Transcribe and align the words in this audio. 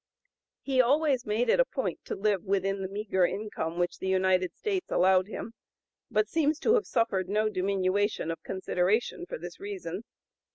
He 0.63 0.81
always 0.81 1.27
made 1.27 1.47
it 1.47 1.59
a 1.59 1.65
point 1.65 2.03
to 2.05 2.15
live 2.15 2.43
within 2.43 2.81
the 2.81 2.87
meagre 2.87 3.23
income 3.27 3.77
which 3.77 3.99
the 3.99 4.07
United 4.07 4.55
States 4.55 4.89
allowed 4.89 5.27
him, 5.27 5.53
but 6.09 6.27
seems 6.27 6.57
to 6.61 6.73
have 6.73 6.87
suffered 6.87 7.29
no 7.29 7.49
diminution 7.49 8.31
of 8.31 8.41
consideration 8.41 9.27
for 9.27 9.37
this 9.37 9.59
reason. 9.59 10.01